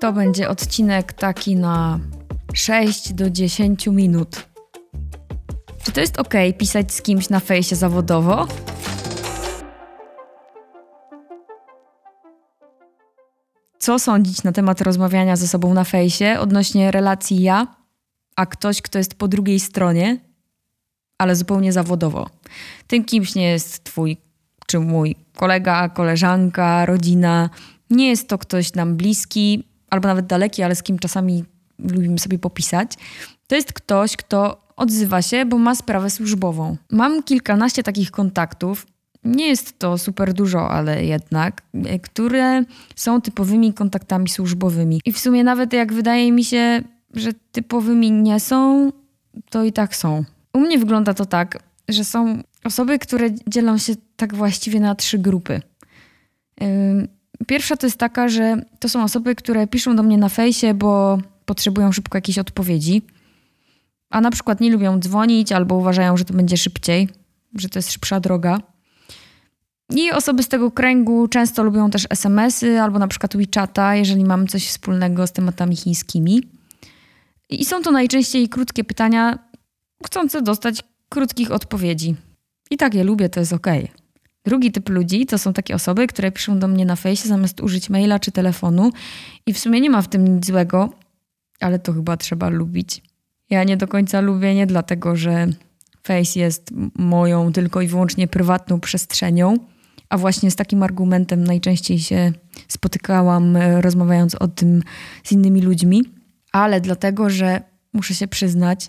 [0.00, 2.00] To będzie odcinek taki na
[2.54, 4.48] 6 do 10 minut.
[5.82, 8.48] Czy to jest ok pisać z kimś na fejsie zawodowo?
[13.78, 17.66] Co sądzić na temat rozmawiania ze sobą na fejsie odnośnie relacji ja,
[18.36, 20.18] a ktoś, kto jest po drugiej stronie,
[21.18, 22.30] ale zupełnie zawodowo?
[22.86, 24.16] Tym kimś nie jest twój
[24.66, 27.50] czy mój kolega, koleżanka, rodzina.
[27.90, 31.44] Nie jest to ktoś nam bliski albo nawet daleki, ale z kim czasami
[31.78, 32.92] lubimy sobie popisać.
[33.46, 36.76] To jest ktoś, kto odzywa się, bo ma sprawę służbową.
[36.90, 38.86] Mam kilkanaście takich kontaktów.
[39.24, 41.62] Nie jest to super dużo, ale jednak,
[42.02, 42.64] które
[42.96, 45.00] są typowymi kontaktami służbowymi.
[45.04, 46.82] I w sumie nawet jak wydaje mi się,
[47.14, 48.92] że typowymi nie są,
[49.50, 50.24] to i tak są.
[50.52, 55.18] U mnie wygląda to tak, że są osoby, które dzielą się tak właściwie na trzy
[55.18, 55.60] grupy.
[57.46, 61.18] Pierwsza to jest taka, że to są osoby, które piszą do mnie na fejsie, bo
[61.44, 63.02] potrzebują szybko jakiejś odpowiedzi,
[64.10, 67.08] a na przykład nie lubią dzwonić albo uważają, że to będzie szybciej,
[67.54, 68.58] że to jest szybsza droga.
[69.90, 74.46] I osoby z tego kręgu często lubią też SMS-y albo na przykład WeChata, jeżeli mam
[74.46, 76.42] coś wspólnego z tematami chińskimi.
[77.48, 79.38] I są to najczęściej krótkie pytania,
[80.06, 82.14] chcące dostać krótkich odpowiedzi.
[82.70, 83.66] I tak je lubię, to jest ok.
[84.44, 87.90] Drugi typ ludzi to są takie osoby, które piszą do mnie na fejsie zamiast użyć
[87.90, 88.92] maila czy telefonu
[89.46, 90.90] i w sumie nie ma w tym nic złego,
[91.60, 93.02] ale to chyba trzeba lubić.
[93.50, 95.46] Ja nie do końca lubię nie dlatego, że
[96.02, 99.56] face jest moją tylko i wyłącznie prywatną przestrzenią,
[100.08, 102.32] a właśnie z takim argumentem najczęściej się
[102.68, 104.82] spotykałam e, rozmawiając o tym
[105.24, 106.02] z innymi ludźmi,
[106.52, 108.88] ale dlatego, że muszę się przyznać,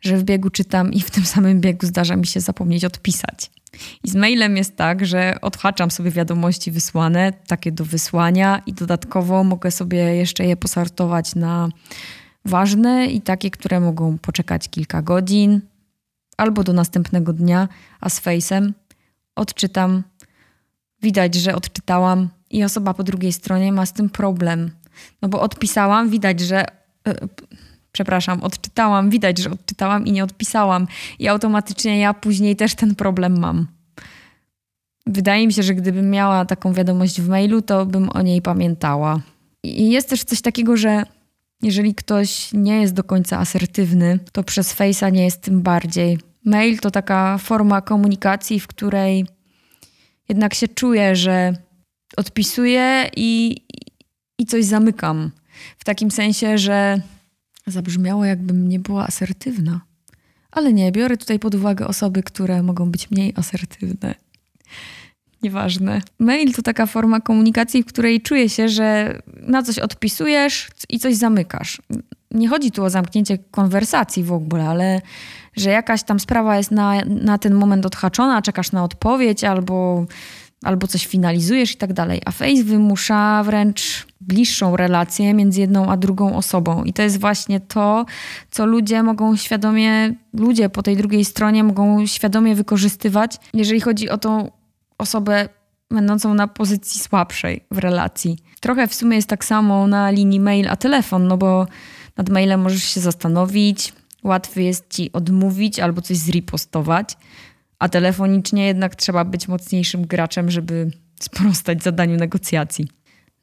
[0.00, 3.50] że w biegu czytam i w tym samym biegu zdarza mi się zapomnieć odpisać.
[4.04, 9.44] I z mailem jest tak, że odhaczam sobie wiadomości wysłane, takie do wysłania, i dodatkowo
[9.44, 11.68] mogę sobie jeszcze je posortować na
[12.44, 15.60] ważne i takie, które mogą poczekać kilka godzin
[16.36, 17.68] albo do następnego dnia,
[18.00, 18.72] a z Face'em
[19.36, 20.02] odczytam.
[21.02, 24.70] Widać, że odczytałam i osoba po drugiej stronie ma z tym problem.
[25.22, 26.64] No bo odpisałam, widać, że.
[27.94, 30.86] Przepraszam, odczytałam, widać, że odczytałam i nie odpisałam.
[31.18, 33.66] I automatycznie ja później też ten problem mam.
[35.06, 39.20] Wydaje mi się, że gdybym miała taką wiadomość w mailu, to bym o niej pamiętała.
[39.64, 41.02] I jest też coś takiego, że
[41.62, 46.18] jeżeli ktoś nie jest do końca asertywny, to przez Face'a nie jest tym bardziej.
[46.44, 49.26] Mail to taka forma komunikacji, w której
[50.28, 51.56] jednak się czuję, że
[52.16, 53.56] odpisuję i,
[54.38, 55.30] i coś zamykam.
[55.78, 57.00] W takim sensie, że
[57.66, 59.80] Zabrzmiało, jakbym nie była asertywna.
[60.50, 64.14] Ale nie, biorę tutaj pod uwagę osoby, które mogą być mniej asertywne.
[65.42, 66.00] Nieważne.
[66.18, 71.14] Mail to taka forma komunikacji, w której czuję się, że na coś odpisujesz i coś
[71.14, 71.82] zamykasz.
[72.30, 75.00] Nie chodzi tu o zamknięcie konwersacji w ogóle, ale
[75.56, 80.06] że jakaś tam sprawa jest na, na ten moment odhaczona, czekasz na odpowiedź albo
[80.64, 82.22] albo coś finalizujesz i tak dalej.
[82.24, 86.84] A Face wymusza wręcz bliższą relację między jedną a drugą osobą.
[86.84, 88.06] I to jest właśnie to,
[88.50, 94.18] co ludzie mogą świadomie, ludzie po tej drugiej stronie mogą świadomie wykorzystywać, jeżeli chodzi o
[94.18, 94.50] tą
[94.98, 95.48] osobę
[95.90, 98.38] będącą na pozycji słabszej w relacji.
[98.60, 101.66] Trochę w sumie jest tak samo na linii mail a telefon, no bo
[102.16, 103.92] nad mailem możesz się zastanowić,
[104.22, 107.16] łatwiej jest ci odmówić albo coś zripostować
[107.84, 110.90] a telefonicznie jednak trzeba być mocniejszym graczem, żeby
[111.20, 112.88] sprostać zadaniu negocjacji.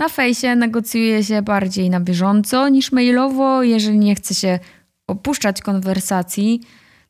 [0.00, 3.62] Na fejsie negocjuje się bardziej na bieżąco niż mailowo.
[3.62, 4.58] Jeżeli nie chce się
[5.06, 6.60] opuszczać konwersacji,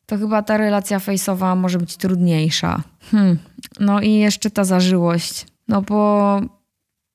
[0.07, 2.83] to chyba ta relacja fejsowa może być trudniejsza.
[3.11, 3.39] Hmm.
[3.81, 5.47] No i jeszcze ta zażyłość.
[5.69, 6.41] No bo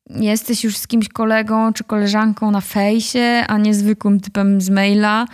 [0.09, 5.25] jesteś już z kimś kolegą czy koleżanką na fejsie, a nie zwykłym typem z maila,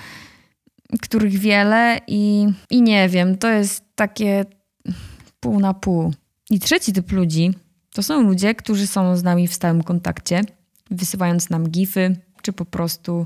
[1.01, 4.45] których wiele i, i nie wiem, to jest takie
[5.39, 6.13] pół na pół.
[6.49, 7.51] I trzeci typ ludzi
[7.93, 10.41] to są ludzie, którzy są z nami w stałym kontakcie,
[10.91, 13.25] wysyłając nam gify, czy po prostu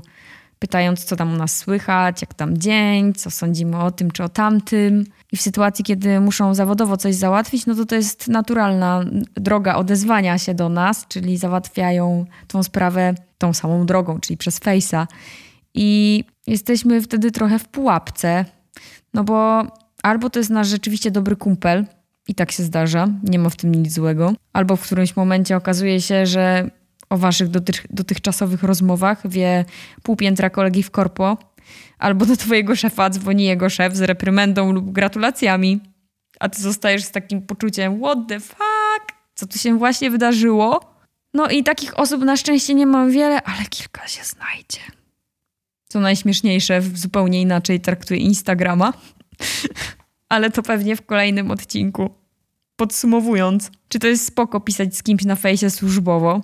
[0.58, 4.28] pytając, co tam u nas słychać, jak tam dzień, co sądzimy o tym czy o
[4.28, 5.04] tamtym.
[5.32, 9.04] I w sytuacji, kiedy muszą zawodowo coś załatwić, no to to jest naturalna
[9.34, 15.06] droga odezwania się do nas, czyli załatwiają tą sprawę tą samą drogą, czyli przez Face'a.
[15.74, 18.44] I jesteśmy wtedy trochę w pułapce,
[19.14, 19.66] no bo
[20.02, 21.86] albo to jest nasz rzeczywiście dobry kumpel,
[22.28, 24.32] i tak się zdarza, nie ma w tym nic złego.
[24.52, 26.70] Albo w którymś momencie okazuje się, że
[27.10, 29.64] o waszych dotych, dotychczasowych rozmowach wie
[30.02, 31.38] pół piętra kolegi w korpo,
[31.98, 35.80] albo do twojego szefa dzwoni jego szef z reprymendą lub gratulacjami,
[36.40, 40.96] a ty zostajesz z takim poczuciem what the fuck, co tu się właśnie wydarzyło?
[41.34, 44.80] No i takich osób na szczęście nie mam wiele, ale kilka się znajdzie.
[45.88, 48.92] Co najśmieszniejsze, zupełnie inaczej traktuję Instagrama.
[50.28, 52.10] ale to pewnie w kolejnym odcinku.
[52.76, 56.40] Podsumowując, czy to jest spoko pisać z kimś na fejsie służbowo?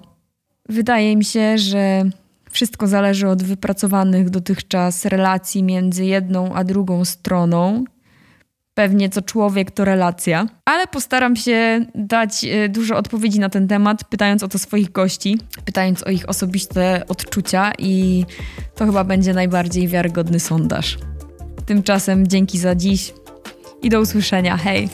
[0.69, 2.05] Wydaje mi się, że
[2.51, 7.85] wszystko zależy od wypracowanych dotychczas relacji między jedną a drugą stroną.
[8.75, 14.05] Pewnie co człowiek to relacja, ale postaram się dać e, dużo odpowiedzi na ten temat,
[14.05, 18.25] pytając o to swoich gości, pytając o ich osobiste odczucia, i
[18.75, 20.99] to chyba będzie najbardziej wiarygodny sondaż.
[21.67, 23.15] Tymczasem dzięki za dziś
[23.83, 24.57] i do usłyszenia.
[24.57, 24.89] Hej!